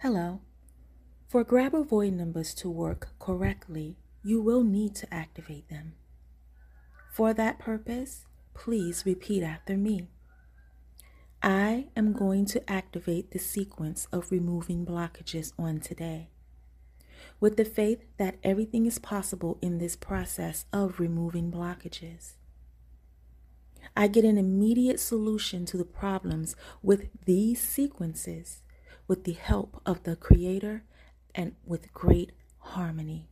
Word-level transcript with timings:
Hello. 0.00 0.40
For 1.26 1.42
Grabovoi 1.42 2.12
numbers 2.12 2.52
to 2.56 2.68
work 2.68 3.08
correctly, 3.18 3.96
you 4.22 4.42
will 4.42 4.62
need 4.62 4.94
to 4.96 5.12
activate 5.12 5.70
them. 5.70 5.94
For 7.10 7.32
that 7.32 7.58
purpose, 7.58 8.26
please 8.52 9.04
repeat 9.06 9.42
after 9.42 9.74
me. 9.74 10.08
I 11.42 11.86
am 11.96 12.12
going 12.12 12.44
to 12.44 12.70
activate 12.70 13.30
the 13.30 13.38
sequence 13.38 14.06
of 14.12 14.30
removing 14.30 14.84
blockages 14.84 15.54
on 15.58 15.80
today. 15.80 16.28
With 17.40 17.56
the 17.56 17.64
faith 17.64 18.04
that 18.18 18.36
everything 18.44 18.84
is 18.84 18.98
possible 18.98 19.58
in 19.62 19.78
this 19.78 19.96
process 19.96 20.66
of 20.74 21.00
removing 21.00 21.50
blockages. 21.50 22.34
I 23.96 24.08
get 24.08 24.26
an 24.26 24.36
immediate 24.36 25.00
solution 25.00 25.64
to 25.66 25.78
the 25.78 25.86
problems 25.86 26.54
with 26.82 27.08
these 27.24 27.62
sequences 27.62 28.60
with 29.08 29.24
the 29.24 29.32
help 29.32 29.80
of 29.86 30.02
the 30.02 30.16
Creator 30.16 30.84
and 31.34 31.54
with 31.64 31.92
great 31.92 32.32
harmony. 32.58 33.28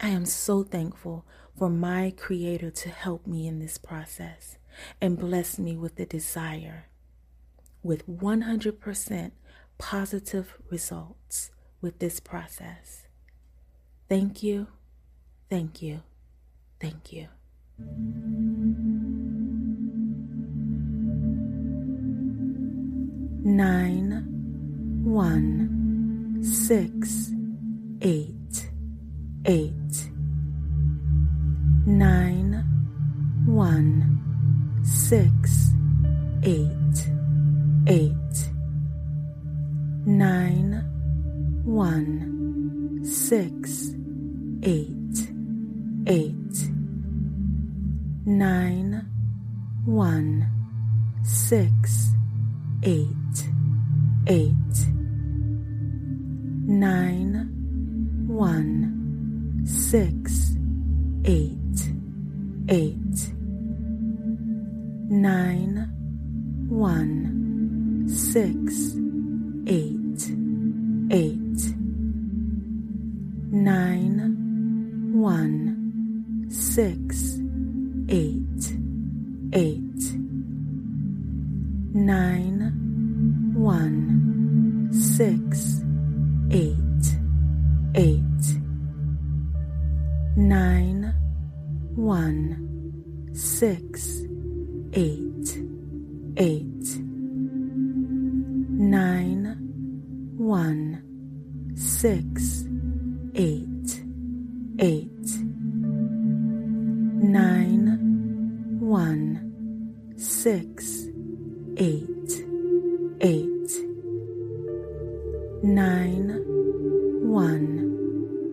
I 0.00 0.08
am 0.08 0.26
so 0.26 0.62
thankful 0.62 1.24
for 1.56 1.70
my 1.70 2.12
Creator 2.16 2.70
to 2.70 2.88
help 2.88 3.26
me 3.26 3.46
in 3.46 3.58
this 3.58 3.78
process 3.78 4.58
and 5.00 5.18
bless 5.18 5.58
me 5.58 5.76
with 5.76 5.96
the 5.96 6.06
desire 6.06 6.86
with 7.86 8.06
100% 8.08 9.30
positive 9.78 10.58
results 10.70 11.50
with 11.80 11.98
this 11.98 12.20
process. 12.20 13.06
Thank 14.08 14.42
you, 14.42 14.66
thank 15.48 15.82
you, 15.82 16.02
thank 16.80 17.12
you. 17.12 17.28
Nine, 23.46 25.04
one, 25.04 26.42
six, 26.42 27.30
eight, 28.02 28.68
eight, 29.44 30.10
nine, 31.86 32.64
one, 33.46 34.82
six, 34.82 35.70
eight, 36.42 37.08
eight, 37.86 38.50
nine, 40.04 40.82
one, 41.64 43.04
six, 43.04 43.92
eight, 44.64 45.30
eight, 46.08 46.70
nine, 48.26 48.85
eight, 79.52 80.16
nine, 81.94 82.72
one, 83.54 84.90
six, 84.92 85.75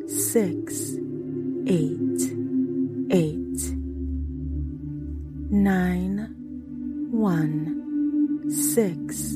six, 0.07 0.95
eight, 1.67 2.21
eight, 3.11 3.73
nine, 5.49 6.35
one, 7.11 8.51
six, 8.51 9.35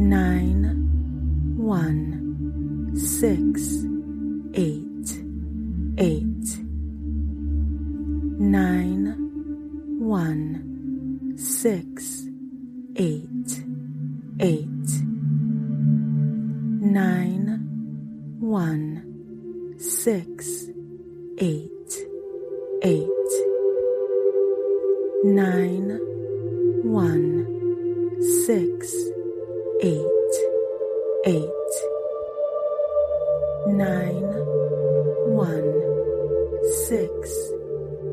nine, 0.00 0.64
one, 1.58 2.90
six, 2.96 3.79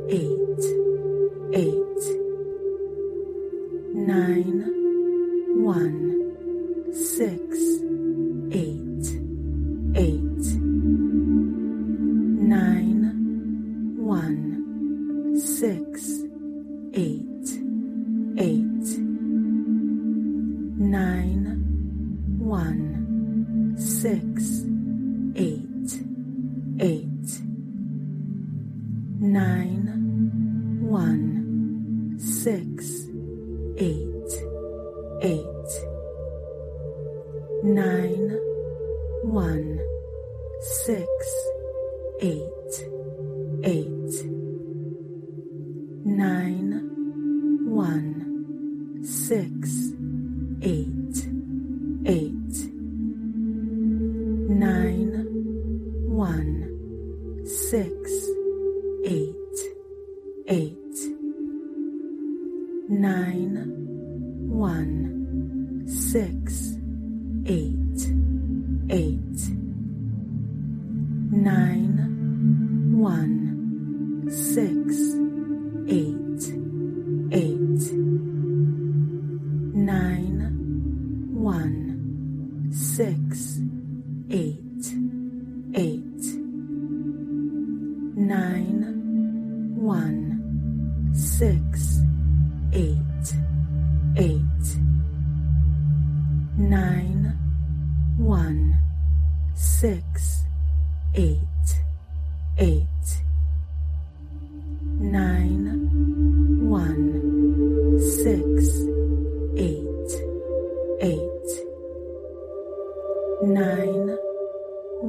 Hey. 0.09 0.46
Nine, 37.67 38.29
one, 39.23 39.79
six, 40.85 41.07
eight, 42.21 42.87
eight, 43.65 44.25
nine, 46.05 46.79
one, 47.65 49.03
six, 49.03 49.86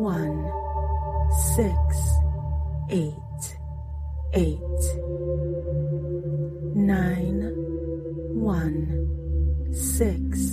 one, 0.09 0.41
six, 1.55 1.81
eight, 2.89 3.45
eight, 4.33 4.83
nine, 6.75 7.41
one, 8.33 8.79
six, 9.75 10.48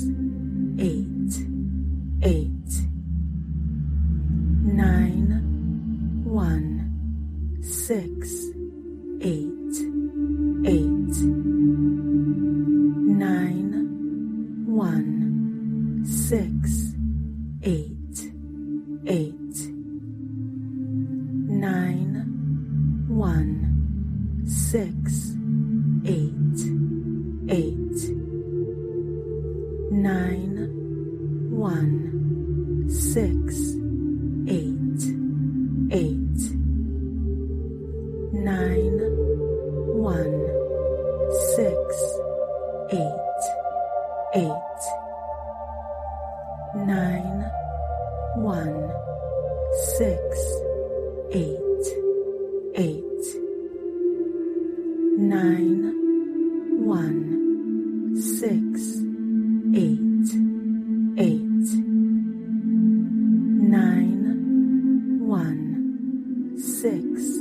six. 66.85 67.34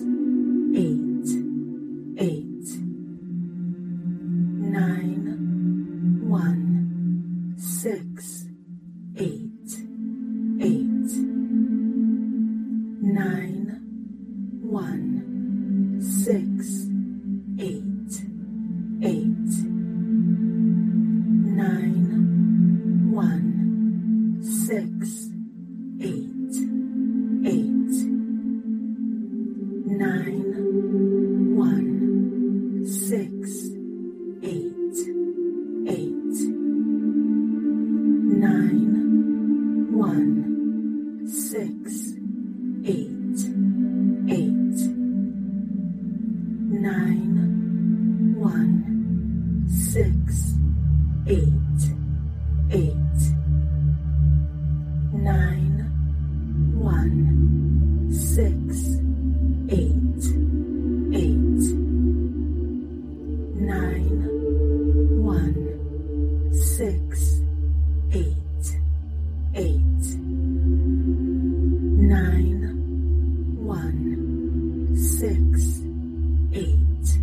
eight, 76.54 77.18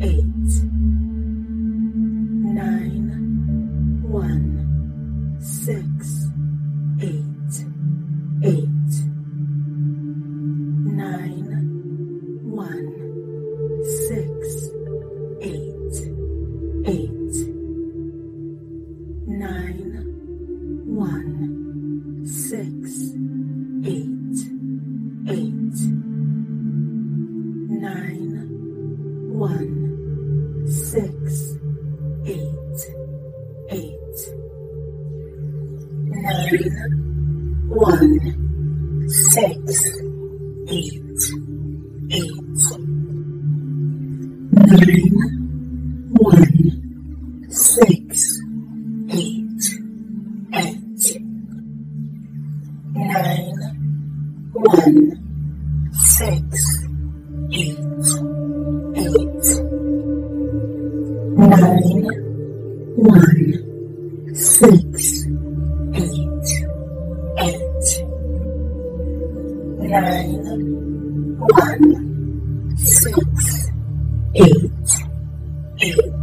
eight. 0.00 0.37
three, 36.58 36.70
one, 37.68 39.08
six, 39.08 40.00
eight, 40.68 41.20
eight, 42.10 42.32
nine, 44.52 45.17
Thank 75.80 75.96
you. 75.96 76.17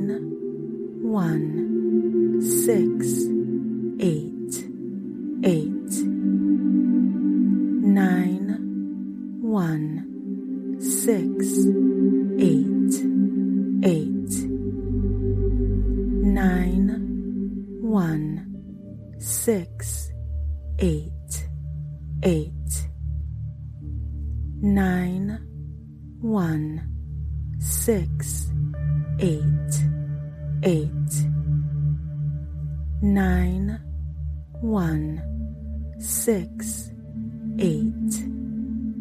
nine, 0.00 1.02
one, 1.02 2.42
six, 2.42 3.35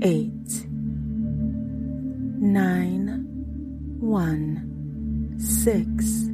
eight 0.06 0.68
nine 2.40 3.26
one 4.00 5.36
six 5.40 6.25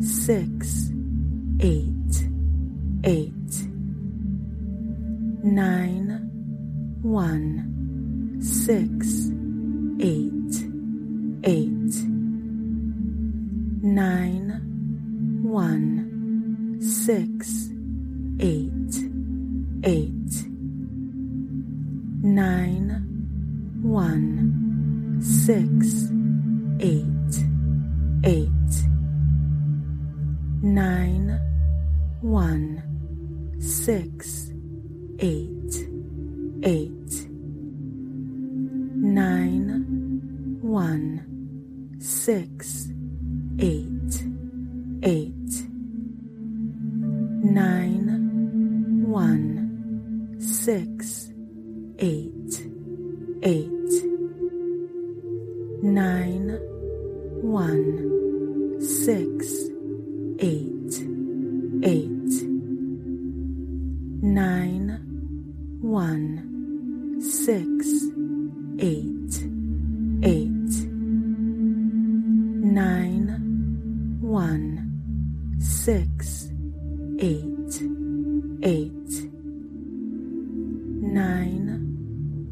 six, 0.00 0.90
eight, 1.60 2.28
eight, 3.04 3.68
nine, 5.42 6.30
one, 7.02 8.38
six, 8.40 9.30
eight, 10.00 10.64
eight, 11.44 11.94
nine, 13.82 15.40
one, 15.42 16.78
six, 16.80 17.70
eight, 18.40 19.04
eight, 19.84 20.46
nine, 22.22 22.88
one, 23.82 25.18
six. 25.22 26.17
one, 40.68 41.96
six, 41.98 42.88
eight, 43.58 44.22
eight, 45.02 45.64
nine, 47.42 48.04
one, 49.08 50.36
six. 50.38 50.97
Eight, 77.20 77.82
eight, 78.62 79.10
nine, 81.02 81.66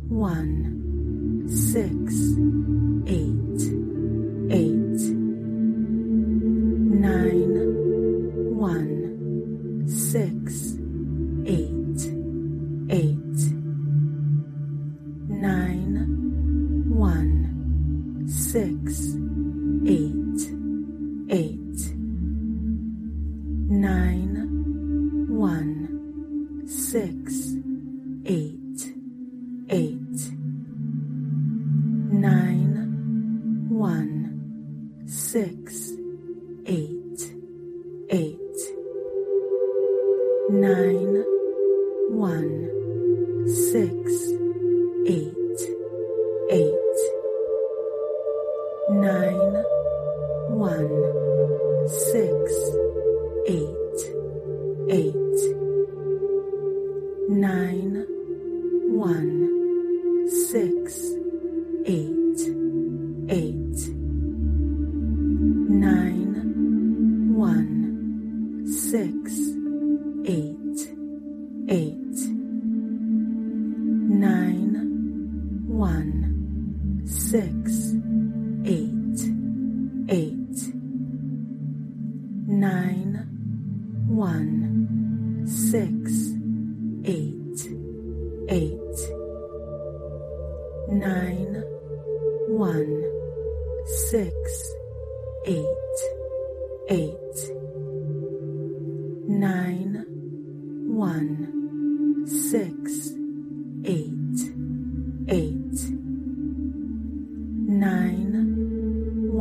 one. 0.08 0.75
nine, 32.26 33.68
one, 33.68 35.04
six. 35.06 35.65
eight, 71.68 72.16
nine, 74.18 74.74
one, 75.66 77.02
six. 77.06 77.85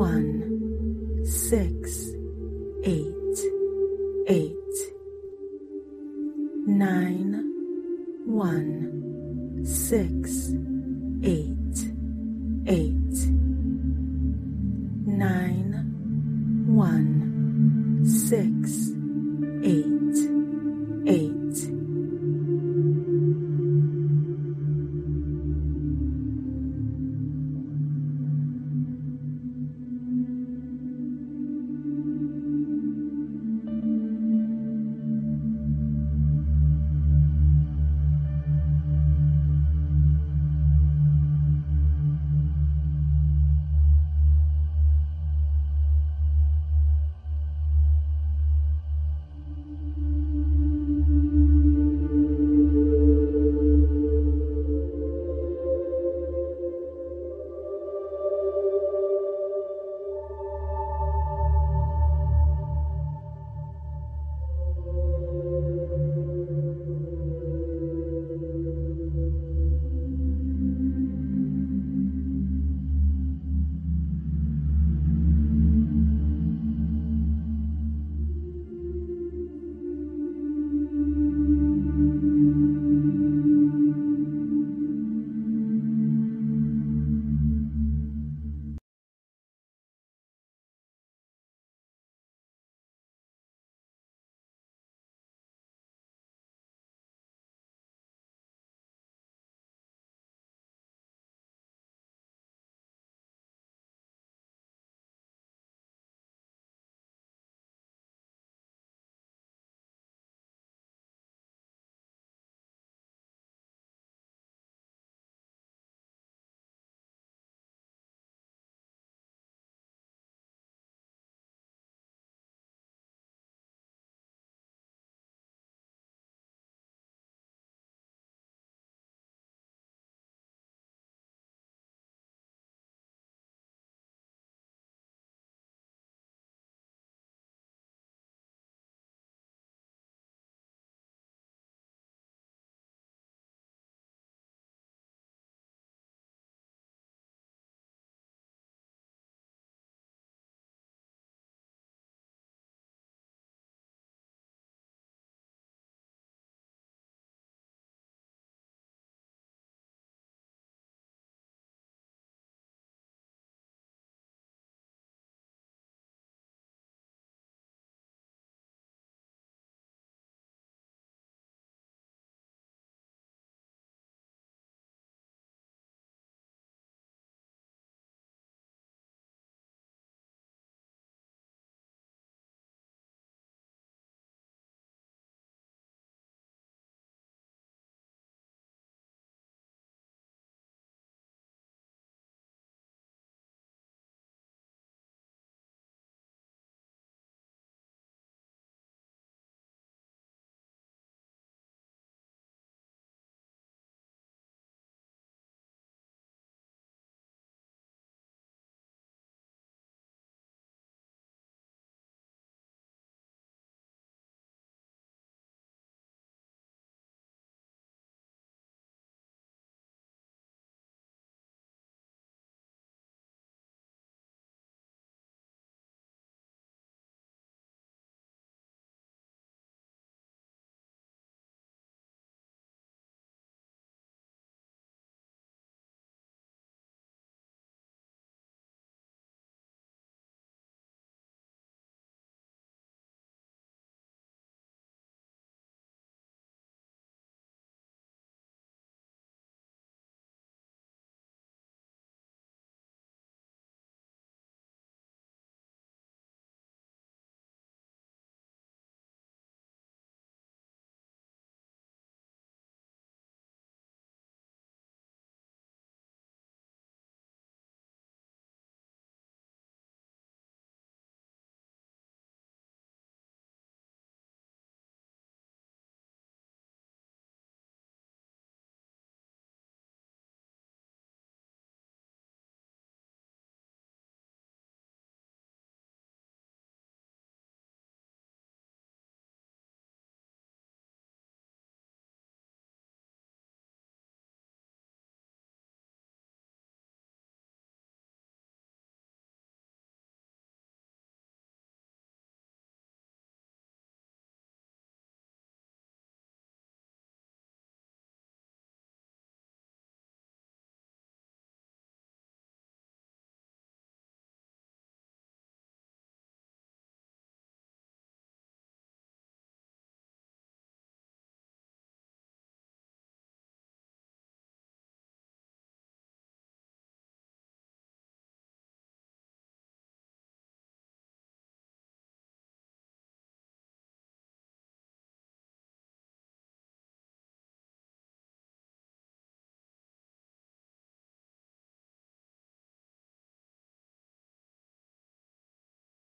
one, 0.05 1.25
six, 1.25 2.12
eight. 2.83 3.14